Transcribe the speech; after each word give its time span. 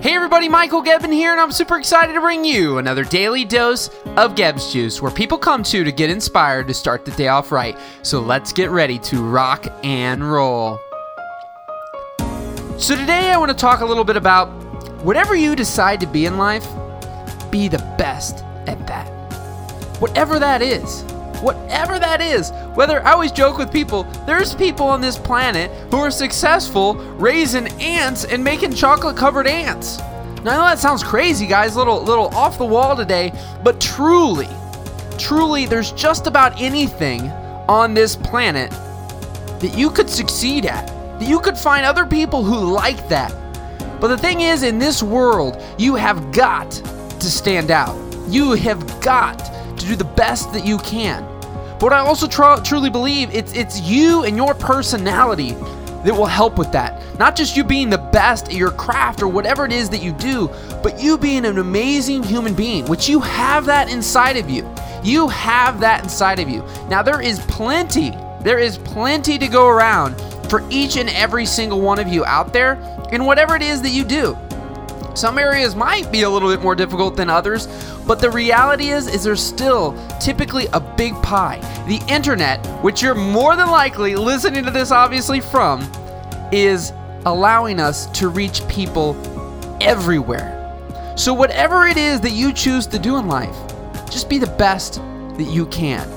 Hey 0.00 0.14
everybody, 0.14 0.48
Michael 0.48 0.80
Gebben 0.80 1.12
here, 1.12 1.32
and 1.32 1.40
I'm 1.40 1.50
super 1.50 1.76
excited 1.76 2.12
to 2.12 2.20
bring 2.20 2.44
you 2.44 2.78
another 2.78 3.02
daily 3.02 3.44
dose 3.44 3.88
of 4.16 4.36
Gebbs 4.36 4.72
Juice, 4.72 5.02
where 5.02 5.10
people 5.10 5.36
come 5.36 5.64
to 5.64 5.82
to 5.82 5.90
get 5.90 6.08
inspired 6.08 6.68
to 6.68 6.74
start 6.74 7.04
the 7.04 7.10
day 7.10 7.26
off 7.26 7.50
right. 7.50 7.76
So 8.02 8.20
let's 8.20 8.52
get 8.52 8.70
ready 8.70 9.00
to 9.00 9.20
rock 9.20 9.66
and 9.82 10.22
roll. 10.22 10.78
So 12.78 12.94
today 12.94 13.32
I 13.32 13.36
want 13.38 13.50
to 13.50 13.56
talk 13.56 13.80
a 13.80 13.84
little 13.84 14.04
bit 14.04 14.16
about 14.16 14.46
whatever 15.02 15.34
you 15.34 15.56
decide 15.56 15.98
to 15.98 16.06
be 16.06 16.26
in 16.26 16.38
life, 16.38 16.68
be 17.50 17.66
the 17.66 17.78
best 17.98 18.44
at 18.68 18.86
that. 18.86 19.08
Whatever 20.00 20.38
that 20.38 20.62
is. 20.62 21.02
Whatever 21.40 21.98
that 21.98 22.20
is. 22.20 22.50
Whether 22.74 23.04
I 23.06 23.12
always 23.12 23.32
joke 23.32 23.58
with 23.58 23.72
people, 23.72 24.04
there's 24.26 24.54
people 24.54 24.86
on 24.86 25.00
this 25.00 25.18
planet 25.18 25.70
who 25.90 25.98
are 25.98 26.10
successful 26.10 26.94
raising 26.94 27.68
ants 27.80 28.24
and 28.24 28.42
making 28.42 28.74
chocolate 28.74 29.16
covered 29.16 29.46
ants. 29.46 29.98
Now 29.98 30.52
I 30.52 30.56
know 30.56 30.62
that 30.62 30.78
sounds 30.78 31.02
crazy, 31.02 31.46
guys, 31.46 31.76
little 31.76 32.02
little 32.02 32.28
off 32.28 32.58
the 32.58 32.64
wall 32.64 32.96
today, 32.96 33.32
but 33.62 33.80
truly, 33.80 34.48
truly 35.18 35.66
there's 35.66 35.92
just 35.92 36.26
about 36.26 36.60
anything 36.60 37.22
on 37.68 37.94
this 37.94 38.16
planet 38.16 38.70
that 39.60 39.74
you 39.76 39.90
could 39.90 40.08
succeed 40.08 40.64
at. 40.66 40.86
That 41.18 41.28
you 41.28 41.40
could 41.40 41.58
find 41.58 41.84
other 41.84 42.06
people 42.06 42.44
who 42.44 42.72
like 42.72 43.08
that. 43.08 43.34
But 44.00 44.08
the 44.08 44.18
thing 44.18 44.42
is, 44.42 44.62
in 44.62 44.78
this 44.78 45.02
world, 45.02 45.60
you 45.76 45.96
have 45.96 46.32
got 46.32 46.70
to 46.70 47.30
stand 47.30 47.72
out. 47.72 47.96
You 48.28 48.52
have 48.52 49.00
got 49.00 49.38
to 49.78 49.86
do 49.86 49.96
the 49.96 50.04
best 50.04 50.52
that 50.52 50.66
you 50.66 50.78
can. 50.78 51.26
But 51.78 51.92
I 51.92 51.98
also 51.98 52.26
tr- 52.26 52.62
truly 52.62 52.90
believe 52.90 53.34
it's 53.34 53.52
it's 53.52 53.80
you 53.80 54.24
and 54.24 54.36
your 54.36 54.54
personality 54.54 55.52
that 56.04 56.14
will 56.14 56.26
help 56.26 56.58
with 56.58 56.72
that. 56.72 57.02
Not 57.18 57.36
just 57.36 57.56
you 57.56 57.64
being 57.64 57.90
the 57.90 57.98
best 57.98 58.48
at 58.48 58.54
your 58.54 58.70
craft 58.70 59.22
or 59.22 59.28
whatever 59.28 59.64
it 59.64 59.72
is 59.72 59.90
that 59.90 60.02
you 60.02 60.12
do, 60.12 60.48
but 60.82 61.00
you 61.00 61.18
being 61.18 61.44
an 61.44 61.58
amazing 61.58 62.22
human 62.22 62.54
being, 62.54 62.84
which 62.86 63.08
you 63.08 63.20
have 63.20 63.66
that 63.66 63.90
inside 63.90 64.36
of 64.36 64.48
you. 64.48 64.68
You 65.02 65.28
have 65.28 65.80
that 65.80 66.02
inside 66.02 66.38
of 66.38 66.48
you. 66.48 66.64
Now 66.88 67.02
there 67.02 67.20
is 67.20 67.40
plenty, 67.40 68.10
there 68.42 68.58
is 68.58 68.78
plenty 68.78 69.38
to 69.38 69.48
go 69.48 69.68
around 69.68 70.20
for 70.48 70.64
each 70.70 70.96
and 70.96 71.08
every 71.10 71.46
single 71.46 71.80
one 71.80 71.98
of 71.98 72.08
you 72.08 72.24
out 72.24 72.52
there 72.52 72.74
in 73.12 73.24
whatever 73.24 73.54
it 73.54 73.62
is 73.62 73.82
that 73.82 73.90
you 73.90 74.04
do. 74.04 74.36
Some 75.18 75.36
areas 75.36 75.74
might 75.74 76.12
be 76.12 76.22
a 76.22 76.30
little 76.30 76.48
bit 76.48 76.62
more 76.62 76.76
difficult 76.76 77.16
than 77.16 77.28
others, 77.28 77.66
but 78.06 78.20
the 78.20 78.30
reality 78.30 78.90
is 78.90 79.08
is 79.08 79.24
there's 79.24 79.42
still 79.42 79.98
typically 80.20 80.68
a 80.72 80.78
big 80.78 81.12
pie. 81.24 81.58
The 81.88 82.00
internet, 82.06 82.64
which 82.84 83.02
you're 83.02 83.16
more 83.16 83.56
than 83.56 83.68
likely 83.68 84.14
listening 84.14 84.64
to 84.64 84.70
this 84.70 84.92
obviously 84.92 85.40
from, 85.40 85.80
is 86.52 86.92
allowing 87.26 87.80
us 87.80 88.06
to 88.12 88.28
reach 88.28 88.66
people 88.68 89.16
everywhere. 89.80 90.54
So 91.16 91.34
whatever 91.34 91.88
it 91.88 91.96
is 91.96 92.20
that 92.20 92.30
you 92.30 92.52
choose 92.52 92.86
to 92.86 92.98
do 93.00 93.16
in 93.16 93.26
life, 93.26 93.56
just 94.08 94.28
be 94.28 94.38
the 94.38 94.46
best 94.46 95.02
that 95.36 95.48
you 95.50 95.66
can. 95.66 96.08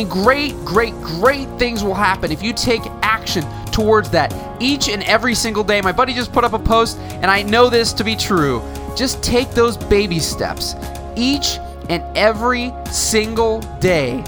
And 0.00 0.10
great, 0.10 0.56
great, 0.64 1.00
great 1.00 1.48
things 1.60 1.84
will 1.84 1.94
happen 1.94 2.32
if 2.32 2.42
you 2.42 2.52
take 2.52 2.82
action 3.02 3.44
towards 3.70 4.10
that 4.10 4.32
each 4.62 4.88
and 4.88 5.02
every 5.02 5.34
single 5.34 5.64
day. 5.64 5.80
My 5.80 5.92
buddy 5.92 6.14
just 6.14 6.32
put 6.32 6.44
up 6.44 6.52
a 6.52 6.58
post, 6.58 6.98
and 6.98 7.26
I 7.26 7.42
know 7.42 7.68
this 7.68 7.92
to 7.94 8.04
be 8.04 8.16
true. 8.16 8.62
Just 8.96 9.22
take 9.22 9.50
those 9.50 9.76
baby 9.76 10.18
steps 10.18 10.74
each 11.16 11.58
and 11.88 12.02
every 12.16 12.72
single 12.90 13.60
day 13.80 14.22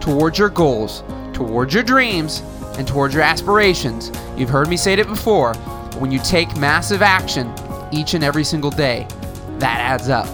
towards 0.00 0.38
your 0.38 0.50
goals, 0.50 1.02
towards 1.32 1.74
your 1.74 1.82
dreams, 1.82 2.42
and 2.76 2.86
towards 2.86 3.14
your 3.14 3.22
aspirations. 3.22 4.12
You've 4.36 4.50
heard 4.50 4.68
me 4.68 4.76
say 4.76 4.94
it 4.94 5.06
before. 5.06 5.54
When 5.98 6.10
you 6.10 6.18
take 6.20 6.56
massive 6.56 7.02
action 7.02 7.52
each 7.92 8.14
and 8.14 8.22
every 8.22 8.44
single 8.44 8.70
day, 8.70 9.06
that 9.58 9.80
adds 9.80 10.08
up. 10.08 10.26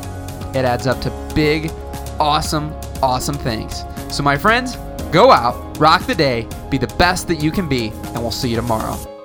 It 0.54 0.64
adds 0.64 0.86
up 0.86 1.00
to 1.02 1.32
big, 1.34 1.70
awesome, 2.20 2.72
awesome 3.02 3.36
things. 3.36 3.84
So, 4.10 4.22
my 4.22 4.36
friends, 4.36 4.76
go 5.10 5.30
out, 5.30 5.78
rock 5.78 6.06
the 6.06 6.14
day, 6.14 6.48
be 6.70 6.78
the 6.78 6.94
best 6.98 7.26
that 7.28 7.36
you 7.36 7.50
can 7.50 7.68
be, 7.68 7.88
and 7.88 8.16
we'll 8.16 8.30
see 8.30 8.48
you 8.48 8.56
tomorrow. 8.56 9.15